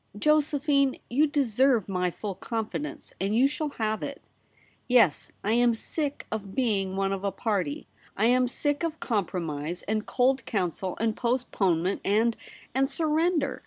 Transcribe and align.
'Josephine, 0.29 0.97
ycu 1.11 1.31
deserve 1.31 1.87
my 1.87 2.09
full 2.09 2.33
confidence, 2.33 3.13
and 3.21 3.35
you 3.35 3.47
shall 3.47 3.69
have 3.69 4.01
it. 4.01 4.19
Yes, 4.87 5.31
I 5.43 5.51
am 5.51 5.75
sick 5.75 6.25
of 6.31 6.55
being 6.55 6.95
one 6.95 7.13
of 7.13 7.23
a 7.23 7.31
party; 7.31 7.85
I 8.17 8.25
am 8.25 8.47
sick 8.47 8.81
of 8.81 8.99
compro 8.99 9.43
mise 9.43 9.83
and 9.83 10.07
cold 10.07 10.43
counsel, 10.47 10.97
and 10.99 11.15
postponement, 11.15 12.01
and— 12.03 12.35
and 12.73 12.89
surrender. 12.89 13.59